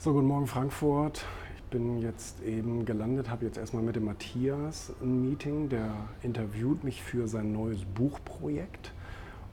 So, 0.00 0.12
guten 0.12 0.28
Morgen 0.28 0.46
Frankfurt. 0.46 1.24
Ich 1.56 1.62
bin 1.70 1.98
jetzt 1.98 2.40
eben 2.42 2.84
gelandet, 2.84 3.28
habe 3.30 3.44
jetzt 3.44 3.58
erstmal 3.58 3.82
mit 3.82 3.96
dem 3.96 4.04
Matthias 4.04 4.92
ein 5.02 5.22
Meeting. 5.22 5.68
Der 5.70 5.92
interviewt 6.22 6.84
mich 6.84 7.02
für 7.02 7.26
sein 7.26 7.50
neues 7.50 7.84
Buchprojekt. 7.84 8.92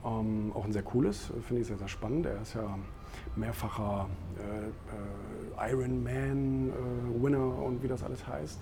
Ähm, 0.05 0.51
auch 0.53 0.65
ein 0.65 0.71
sehr 0.71 0.83
cooles, 0.83 1.33
finde 1.47 1.61
ich 1.63 1.67
sehr, 1.67 1.79
sehr 1.79 1.87
spannend. 1.87 2.27
Er 2.27 2.43
ist 2.43 2.53
ja 2.53 2.77
mehrfacher 3.35 4.07
äh, 4.37 5.67
äh, 5.67 5.71
Ironman-Winner 5.71 7.37
äh, 7.37 7.65
und 7.65 7.81
wie 7.81 7.87
das 7.87 8.03
alles 8.03 8.27
heißt. 8.27 8.59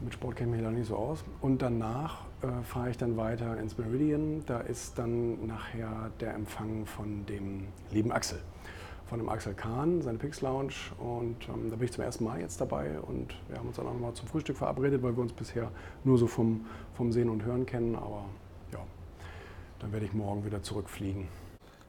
Mit 0.00 0.14
Sport 0.14 0.36
kenne 0.36 0.52
ich 0.52 0.56
mich 0.56 0.64
da 0.64 0.70
nicht 0.70 0.88
so 0.88 0.96
aus. 0.96 1.22
Und 1.42 1.60
danach 1.60 2.22
äh, 2.40 2.62
fahre 2.62 2.88
ich 2.88 2.96
dann 2.96 3.18
weiter 3.18 3.58
ins 3.58 3.76
Meridian. 3.76 4.42
Da 4.46 4.60
ist 4.60 4.98
dann 4.98 5.46
nachher 5.46 6.12
der 6.18 6.32
Empfang 6.32 6.86
von 6.86 7.26
dem 7.26 7.66
lieben 7.90 8.10
Axel 8.10 8.40
von 9.10 9.18
dem 9.18 9.28
Axel 9.28 9.54
Kahn, 9.54 10.02
seine 10.02 10.18
Pix 10.18 10.40
Lounge. 10.40 10.72
Und 10.98 11.48
ähm, 11.48 11.68
da 11.68 11.76
bin 11.76 11.84
ich 11.84 11.92
zum 11.92 12.04
ersten 12.04 12.22
Mal 12.22 12.40
jetzt 12.40 12.60
dabei. 12.60 13.00
Und 13.00 13.34
wir 13.48 13.58
haben 13.58 13.66
uns 13.66 13.76
dann 13.76 13.86
auch 13.88 13.92
nochmal 13.92 14.14
zum 14.14 14.28
Frühstück 14.28 14.56
verabredet, 14.56 15.02
weil 15.02 15.16
wir 15.16 15.22
uns 15.22 15.32
bisher 15.32 15.72
nur 16.04 16.16
so 16.16 16.28
vom, 16.28 16.64
vom 16.94 17.10
Sehen 17.10 17.28
und 17.28 17.42
Hören 17.42 17.66
kennen. 17.66 17.96
Aber 17.96 18.24
ja, 18.72 18.78
dann 19.80 19.92
werde 19.92 20.06
ich 20.06 20.12
morgen 20.12 20.44
wieder 20.44 20.62
zurückfliegen. 20.62 21.26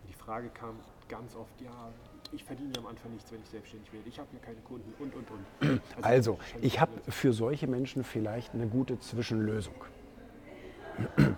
Die 0.10 0.14
Frage 0.14 0.50
kam 0.50 0.72
ganz 1.08 1.36
oft, 1.36 1.62
ja, 1.62 1.92
ich 2.32 2.44
verdiene 2.44 2.74
am 2.80 2.88
Anfang 2.88 3.12
nichts, 3.14 3.32
wenn 3.32 3.42
ich 3.42 3.50
selbstständig 3.50 3.94
werde. 3.94 4.10
Ich 4.10 4.18
habe 4.18 4.30
ja 4.34 4.40
keine 4.40 4.60
Kunden 4.62 4.92
und, 4.98 5.14
und, 5.14 5.28
und. 5.30 5.82
Also, 6.02 6.32
also 6.32 6.40
ich 6.62 6.82
habe 6.82 6.92
für 7.08 7.34
solche 7.34 7.68
Menschen 7.68 8.04
vielleicht 8.04 8.56
eine 8.56 8.66
gute 8.66 9.00
Zwischenlösung. 9.00 9.76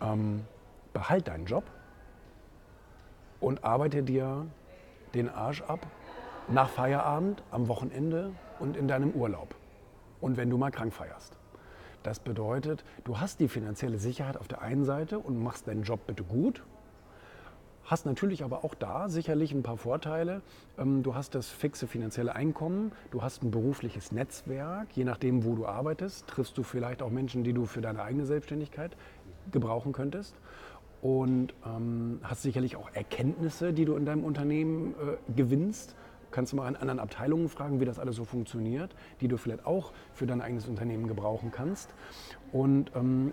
ähm, 0.00 0.44
behalt 0.92 1.28
deinen 1.28 1.46
Job 1.46 1.70
und 3.38 3.62
arbeite 3.62 4.02
dir 4.02 4.46
den 5.14 5.28
Arsch 5.28 5.62
ab 5.62 5.86
nach 6.48 6.68
Feierabend, 6.68 7.42
am 7.50 7.68
Wochenende 7.68 8.32
und 8.58 8.76
in 8.76 8.88
deinem 8.88 9.12
Urlaub. 9.12 9.54
Und 10.20 10.36
wenn 10.36 10.50
du 10.50 10.58
mal 10.58 10.70
krank 10.70 10.92
feierst. 10.92 11.36
Das 12.02 12.18
bedeutet, 12.18 12.84
du 13.04 13.20
hast 13.20 13.38
die 13.40 13.48
finanzielle 13.48 13.98
Sicherheit 13.98 14.36
auf 14.36 14.48
der 14.48 14.60
einen 14.60 14.84
Seite 14.84 15.18
und 15.18 15.40
machst 15.40 15.68
deinen 15.68 15.84
Job 15.84 16.00
bitte 16.06 16.24
gut. 16.24 16.62
Hast 17.84 18.06
natürlich 18.06 18.44
aber 18.44 18.64
auch 18.64 18.74
da 18.74 19.08
sicherlich 19.08 19.52
ein 19.52 19.62
paar 19.62 19.76
Vorteile. 19.76 20.40
Ähm, 20.78 21.02
du 21.02 21.14
hast 21.14 21.34
das 21.34 21.48
fixe 21.48 21.86
finanzielle 21.86 22.34
Einkommen, 22.34 22.92
du 23.10 23.22
hast 23.22 23.42
ein 23.42 23.50
berufliches 23.50 24.12
Netzwerk. 24.12 24.88
Je 24.96 25.04
nachdem, 25.04 25.44
wo 25.44 25.54
du 25.54 25.66
arbeitest, 25.66 26.26
triffst 26.26 26.56
du 26.56 26.62
vielleicht 26.62 27.02
auch 27.02 27.10
Menschen, 27.10 27.44
die 27.44 27.52
du 27.52 27.66
für 27.66 27.80
deine 27.80 28.02
eigene 28.02 28.24
Selbstständigkeit 28.24 28.96
gebrauchen 29.50 29.92
könntest 29.92 30.36
und 31.02 31.52
ähm, 31.66 32.20
hast 32.22 32.42
sicherlich 32.42 32.76
auch 32.76 32.88
Erkenntnisse, 32.94 33.72
die 33.72 33.84
du 33.84 33.96
in 33.96 34.06
deinem 34.06 34.24
Unternehmen 34.24 34.94
äh, 34.94 35.32
gewinnst. 35.34 35.96
Kannst 36.30 36.52
du 36.52 36.56
mal 36.56 36.66
an 36.66 36.76
anderen 36.76 37.00
Abteilungen 37.00 37.48
fragen, 37.48 37.80
wie 37.80 37.84
das 37.84 37.98
alles 37.98 38.16
so 38.16 38.24
funktioniert, 38.24 38.94
die 39.20 39.28
du 39.28 39.36
vielleicht 39.36 39.66
auch 39.66 39.92
für 40.14 40.26
dein 40.26 40.40
eigenes 40.40 40.66
Unternehmen 40.68 41.08
gebrauchen 41.08 41.50
kannst. 41.50 41.92
Und 42.52 42.92
ähm, 42.94 43.32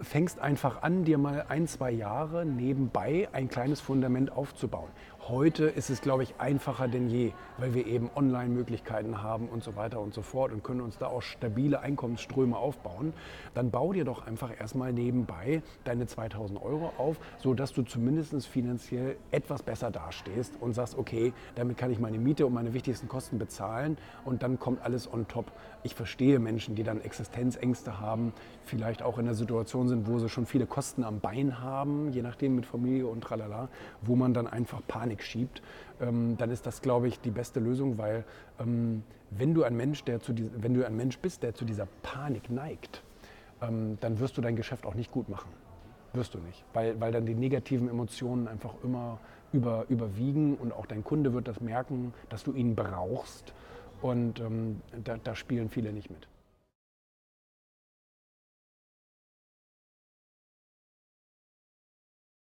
fängst 0.00 0.38
einfach 0.38 0.82
an, 0.82 1.04
dir 1.04 1.18
mal 1.18 1.46
ein, 1.48 1.66
zwei 1.66 1.90
Jahre 1.90 2.44
nebenbei 2.44 3.28
ein 3.32 3.48
kleines 3.48 3.80
Fundament 3.80 4.32
aufzubauen. 4.32 4.88
Heute 5.28 5.66
ist 5.66 5.90
es, 5.90 6.00
glaube 6.00 6.22
ich, 6.22 6.36
einfacher 6.38 6.88
denn 6.88 7.10
je, 7.10 7.32
weil 7.58 7.74
wir 7.74 7.86
eben 7.86 8.08
Online-Möglichkeiten 8.14 9.22
haben 9.22 9.48
und 9.48 9.62
so 9.62 9.76
weiter 9.76 10.00
und 10.00 10.14
so 10.14 10.22
fort 10.22 10.52
und 10.52 10.64
können 10.64 10.80
uns 10.80 10.96
da 10.96 11.08
auch 11.08 11.20
stabile 11.20 11.80
Einkommensströme 11.80 12.56
aufbauen. 12.56 13.12
Dann 13.52 13.70
bau 13.70 13.92
dir 13.92 14.06
doch 14.06 14.26
einfach 14.26 14.58
erstmal 14.58 14.92
nebenbei 14.94 15.62
deine 15.84 16.06
2000 16.06 16.62
Euro 16.62 16.92
auf, 16.96 17.18
sodass 17.38 17.74
du 17.74 17.82
zumindest 17.82 18.46
finanziell 18.46 19.16
etwas 19.30 19.62
besser 19.62 19.90
dastehst 19.90 20.54
und 20.60 20.72
sagst, 20.72 20.96
okay, 20.96 21.34
damit 21.56 21.76
kann 21.76 21.90
ich 21.90 21.98
meine 21.98 22.18
Miete 22.18 22.46
und 22.46 22.54
meine 22.54 22.72
wichtigsten 22.72 23.08
Kosten 23.08 23.38
bezahlen 23.38 23.98
und 24.24 24.42
dann 24.42 24.58
kommt 24.58 24.80
alles 24.82 25.12
on 25.12 25.28
top. 25.28 25.52
Ich 25.82 25.94
verstehe 25.94 26.38
Menschen, 26.38 26.74
die 26.74 26.84
dann 26.84 27.02
Existenzängste 27.02 28.00
haben, 28.00 28.32
vielleicht 28.64 29.02
auch 29.02 29.18
in 29.18 29.26
der 29.26 29.34
Situation 29.34 29.87
sind, 29.88 30.06
wo 30.06 30.18
sie 30.18 30.28
schon 30.28 30.46
viele 30.46 30.66
Kosten 30.66 31.04
am 31.04 31.20
Bein 31.20 31.60
haben, 31.60 32.10
je 32.12 32.22
nachdem 32.22 32.54
mit 32.54 32.66
Familie 32.66 33.06
und 33.06 33.22
tralala, 33.22 33.68
wo 34.02 34.16
man 34.16 34.34
dann 34.34 34.46
einfach 34.46 34.80
Panik 34.86 35.22
schiebt, 35.22 35.62
ähm, 36.00 36.36
dann 36.36 36.50
ist 36.50 36.66
das, 36.66 36.82
glaube 36.82 37.08
ich, 37.08 37.20
die 37.20 37.30
beste 37.30 37.60
Lösung, 37.60 37.98
weil 37.98 38.24
ähm, 38.60 39.02
wenn, 39.30 39.54
du 39.54 39.64
ein 39.64 39.76
Mensch, 39.76 40.04
der 40.04 40.20
zu 40.20 40.32
die, 40.32 40.50
wenn 40.62 40.74
du 40.74 40.86
ein 40.86 40.96
Mensch 40.96 41.18
bist, 41.18 41.42
der 41.42 41.54
zu 41.54 41.64
dieser 41.64 41.86
Panik 42.02 42.50
neigt, 42.50 43.02
ähm, 43.60 43.98
dann 44.00 44.20
wirst 44.20 44.36
du 44.36 44.40
dein 44.40 44.56
Geschäft 44.56 44.86
auch 44.86 44.94
nicht 44.94 45.10
gut 45.10 45.28
machen. 45.28 45.50
Wirst 46.12 46.34
du 46.34 46.38
nicht, 46.38 46.64
weil, 46.72 46.98
weil 47.00 47.12
dann 47.12 47.26
die 47.26 47.34
negativen 47.34 47.88
Emotionen 47.88 48.48
einfach 48.48 48.74
immer 48.82 49.18
über, 49.52 49.84
überwiegen 49.88 50.56
und 50.56 50.72
auch 50.72 50.86
dein 50.86 51.04
Kunde 51.04 51.32
wird 51.32 51.48
das 51.48 51.60
merken, 51.60 52.12
dass 52.28 52.44
du 52.44 52.52
ihn 52.52 52.74
brauchst 52.74 53.52
und 54.00 54.40
ähm, 54.40 54.80
da, 55.04 55.16
da 55.22 55.34
spielen 55.34 55.68
viele 55.68 55.92
nicht 55.92 56.10
mit. 56.10 56.28